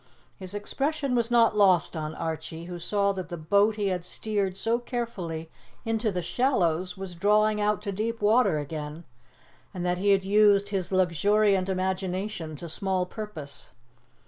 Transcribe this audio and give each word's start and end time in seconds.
His 0.35 0.55
expression 0.55 1.13
was 1.13 1.29
not 1.29 1.55
lost 1.55 1.95
on 1.95 2.15
Archie, 2.15 2.63
who 2.65 2.79
saw 2.79 3.11
that 3.11 3.27
the 3.29 3.37
boat 3.37 3.75
he 3.75 3.89
had 3.89 4.03
steered 4.03 4.57
so 4.57 4.79
carefully 4.79 5.51
into 5.85 6.11
the 6.11 6.23
shallows 6.23 6.97
was 6.97 7.13
drawing 7.13 7.61
out 7.61 7.83
to 7.83 7.91
deep 7.91 8.19
water 8.19 8.57
again, 8.57 9.03
and 9.75 9.85
that 9.85 9.99
he 9.99 10.09
had 10.09 10.25
used 10.25 10.69
his 10.69 10.91
luxuriant 10.91 11.69
imagination 11.69 12.55
to 12.55 12.67
small 12.67 13.05
purpose. 13.05 13.73